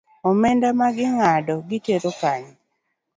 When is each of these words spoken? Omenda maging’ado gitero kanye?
Omenda 0.29 0.67
maging’ado 0.81 1.55
gitero 1.69 2.09
kanye? 2.19 2.53